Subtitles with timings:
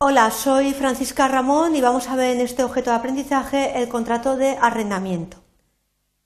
[0.00, 4.36] Hola, soy Francisca Ramón y vamos a ver en este objeto de aprendizaje el contrato
[4.36, 5.38] de arrendamiento.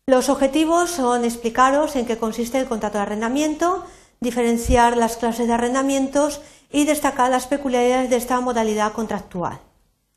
[0.07, 3.83] Los objetivos son explicaros en qué consiste el contrato de arrendamiento,
[4.21, 9.59] diferenciar las clases de arrendamientos y destacar las peculiaridades de esta modalidad contractual.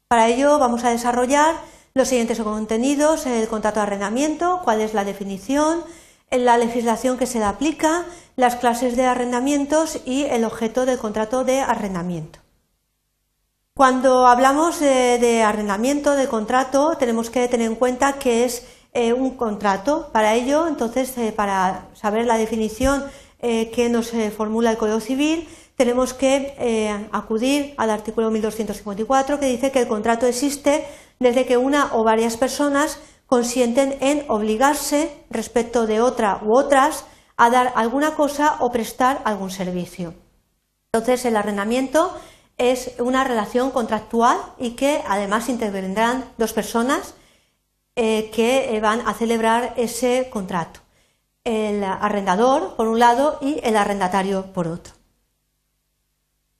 [0.10, 1.56] Para ello vamos a desarrollar
[1.94, 5.82] los siguientes contenidos, el contrato de arrendamiento, cuál es la definición,
[6.30, 8.04] la legislación que se le aplica,
[8.36, 12.45] las clases de arrendamientos y el objeto del contrato de arrendamiento.
[13.78, 19.32] Cuando hablamos de, arrendamiento, de contrato, tenemos que tener en cuenta que es eh, un
[19.32, 20.12] contrato.
[20.14, 23.04] Para ello, entonces, eh, para saber la definición
[23.40, 26.56] eh, que nos formula el Código Civil, tenemos que
[27.12, 30.86] acudir al artículo 1254 que dice que el contrato existe
[31.20, 37.04] desde que una o varias personas consienten en obligarse respecto de otra u otras
[37.36, 40.14] a dar alguna cosa o prestar algún servicio.
[40.94, 42.14] Entonces, el arrendamiento
[42.58, 47.16] es una relación contractual y que además intervendrán dos personas
[47.96, 50.82] eh, que eh, van a celebrar ese contrato.
[51.44, 54.94] El arrendador, por un lado, y el arrendatario, por otro.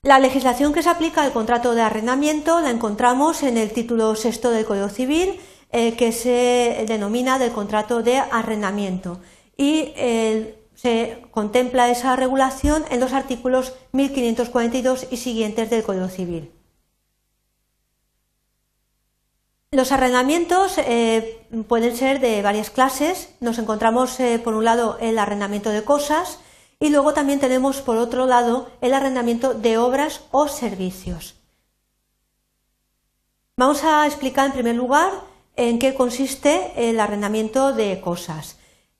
[0.02, 4.50] La legislación que se aplica al contrato de arrendamiento la encontramos en el título sexto
[4.50, 5.40] del Código Civil,
[5.72, 9.20] eh, que se denomina del contrato de arrendamiento.
[9.56, 9.92] Y
[10.76, 16.52] se contempla esa regulación en los artículos 1542 y siguientes del Código Civil.
[19.72, 23.34] Los arrendamientos eh, pueden ser de varias clases.
[23.40, 26.38] Nos encontramos, eh, por un lado, el arrendamiento de cosas
[26.78, 31.34] y luego también tenemos, por otro lado, el arrendamiento de obras o servicios.
[33.56, 35.10] Vamos a explicar, en primer lugar,
[35.56, 38.58] en qué consiste el arrendamiento de cosas.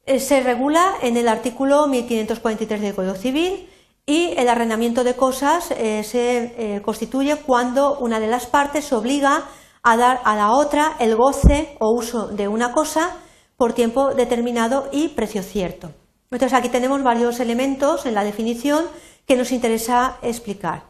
[0.09, 3.69] Eh, se regula en el artículo 1543 del Código Civil
[4.07, 9.43] y el arrendamiento de cosas eh, se eh, constituye cuando una de las partes obliga
[9.83, 13.17] a dar a la otra el goce o uso de una cosa
[13.57, 15.91] por tiempo determinado y precio cierto.
[16.31, 18.85] Entonces aquí tenemos varios elementos en la definición
[19.27, 20.85] que nos interesa explicar.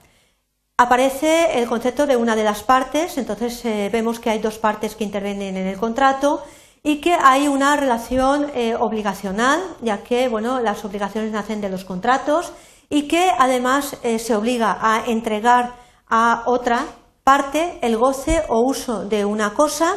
[0.77, 5.05] Aparece el concepto de una de las partes, entonces vemos que hay dos partes que
[5.05, 6.43] intervienen en el contrato
[6.87, 11.85] y que hay una relación eh, obligacional, ya que bueno, las obligaciones nacen de los
[11.85, 12.53] contratos
[12.89, 15.75] y que además eh, se obliga a entregar
[16.07, 16.87] a otra
[17.25, 19.97] parte el goce o uso de una cosa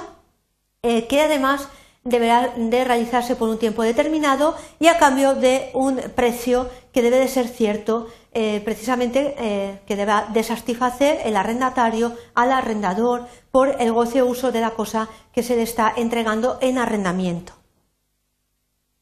[0.81, 1.67] eh, que además
[2.09, 7.19] deberá de realizarse por un tiempo determinado y a cambio de un precio que debe
[7.19, 13.75] de ser cierto eh, precisamente eh, que deba de satisfacer el arrendatario al arrendador por
[13.79, 17.53] el goce uso de la cosa que se le está entregando en arrendamiento.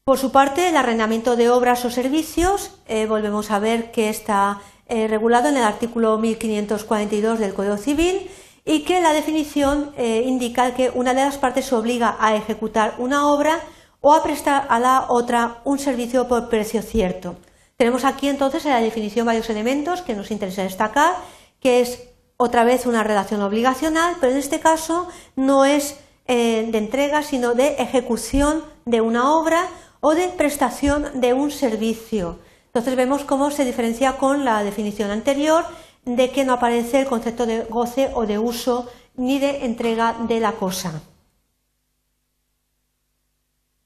[0.04, 4.60] Por su parte, el arrendamiento de obras o servicios, eh, volvemos a ver que está
[4.88, 8.30] regulado en el artículo 1542 del Código Civil
[8.68, 13.26] y que la definición indica que una de las partes se obliga a ejecutar una
[13.26, 13.60] obra
[14.00, 17.36] o a prestar a la otra un servicio por precio cierto.
[17.78, 21.14] Tenemos aquí entonces en la definición varios elementos que nos interesa destacar,
[21.60, 26.78] que es otra vez una relación obligacional, pero en este caso no es eh, de
[26.78, 29.66] entrega, sino de ejecución de una obra
[30.00, 32.38] o de prestación de un servicio.
[32.66, 35.64] Entonces vemos cómo se diferencia con la definición anterior
[36.04, 40.40] de que no aparece el concepto de goce o de uso ni de entrega de
[40.40, 41.02] la cosa.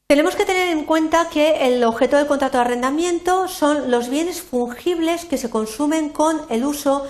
[0.06, 4.42] Tenemos que tener en cuenta que el objeto del contrato de arrendamiento son los bienes
[4.42, 7.06] fungibles que se consumen con el uso.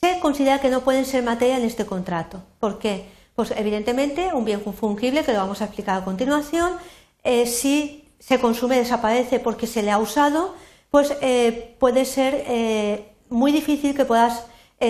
[0.00, 2.44] Se considera que no pueden ser materia en este contrato.
[2.60, 3.06] ¿Por qué?
[3.34, 6.76] Pues evidentemente un bien fungible, que lo vamos a explicar a continuación,
[7.24, 10.54] eh, si se consume, desaparece porque se le ha usado,
[10.92, 14.44] pues eh, puede ser eh, muy difícil que puedas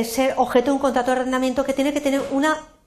[0.04, 2.20] ser objeto de un contrato de arrendamiento que tiene que tener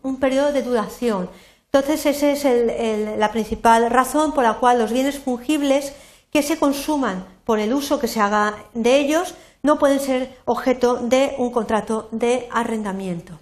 [0.03, 1.29] un periodo de duración.
[1.71, 5.93] Entonces, esa es la principal razón por la cual los bienes fungibles
[6.31, 10.95] que se consuman por el uso que se haga de ellos no pueden ser objeto
[10.95, 13.39] de un contrato de arrendamiento.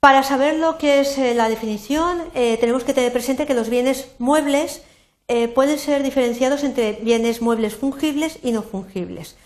[0.00, 3.70] Para saber lo que es eh, la definición, eh, tenemos que tener presente que los
[3.70, 4.82] bienes muebles
[5.28, 9.36] eh, pueden ser diferenciados entre bienes muebles fungibles y no fungibles.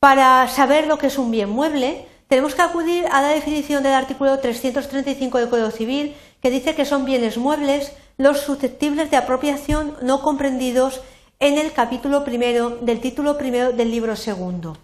[0.00, 3.94] Para saber lo que es un bien mueble, tenemos que acudir a la definición del
[3.94, 9.96] artículo 335 del Código Civil, que dice que son bienes muebles los susceptibles de apropiación
[10.02, 11.00] no comprendidos
[11.40, 14.78] en el capítulo primero del título primero del libro segundo.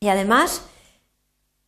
[0.00, 0.62] Y además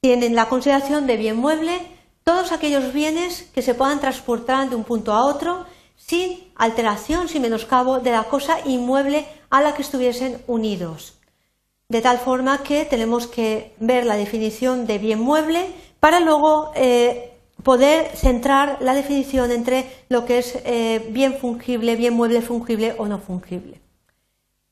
[0.03, 1.81] tienen la consideración de bien mueble
[2.25, 5.65] todos aquellos bienes que se puedan transportar de un punto a otro
[5.97, 11.16] sin alteración, sin menoscabo de la cosa inmueble a la que estuviesen unidos.
[11.89, 15.67] De tal forma que tenemos que ver la definición de bien mueble
[16.01, 16.73] para luego
[17.63, 20.59] poder centrar la definición entre lo que es
[21.13, 23.81] bien fungible, bien mueble fungible o no fungible.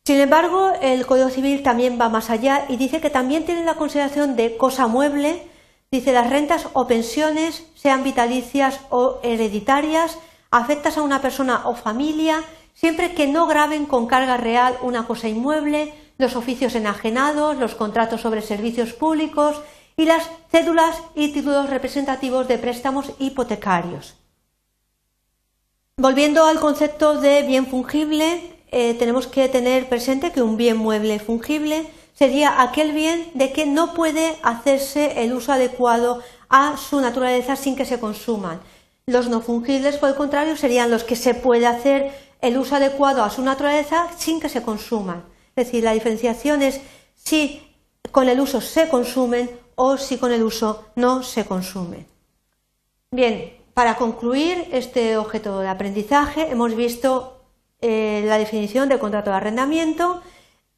[0.05, 3.77] Sin embargo, el Código Civil también va más allá y dice que también tiene la
[3.77, 5.43] consideración de cosa mueble,
[5.91, 10.19] dice las rentas o pensiones, sean vitalicias o hereditarias,
[10.51, 12.43] afectas a una persona o familia,
[12.75, 18.21] siempre que no graben con carga real una cosa inmueble, los oficios enajenados, los contratos
[18.21, 19.61] sobre servicios públicos
[19.97, 24.17] y las cédulas y títulos representativos de préstamos hipotecarios.
[25.97, 31.21] Volviendo al concepto de bien fungible, eh, tenemos que tener presente que un bien mueble
[31.21, 37.57] fungible sería aquel bien de que no puede hacerse el uso adecuado a su naturaleza
[37.57, 38.61] sin que se consuman.
[39.07, 43.23] Los no fungibles, por el contrario, serían los que se puede hacer el uso adecuado
[43.23, 45.25] a su naturaleza sin que se consuman.
[45.57, 46.81] Es decir, la diferenciación es
[47.15, 47.63] si
[48.11, 52.07] con el uso se consumen o si con el uso no se consumen.
[53.11, 57.41] Bien, para concluir este objeto de aprendizaje hemos visto
[57.81, 60.23] eh, la definición de contrato de arrendamiento,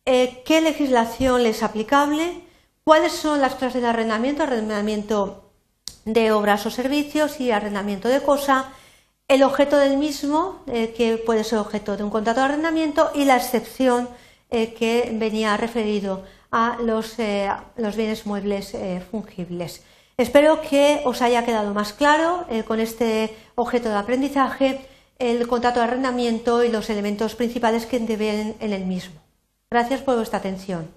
[0.05, 2.40] eh, qué legislación le es aplicable,
[2.84, 5.50] cuáles son las clases de arrendamiento, arrendamiento
[6.05, 8.73] de obras o servicios y arrendamiento de cosa,
[9.28, 13.25] el objeto del mismo, eh, que puede ser objeto de un contrato de arrendamiento, y
[13.25, 14.08] la excepción
[14.50, 17.16] que venía referido a los,
[17.76, 18.76] los bienes muebles
[19.10, 19.82] fungibles.
[20.16, 24.87] Espero que os haya quedado más claro con este objeto de aprendizaje
[25.19, 29.20] el contrato de arrendamiento y los elementos principales que deben en el mismo.
[29.70, 30.88] Gracias por vuestra atención.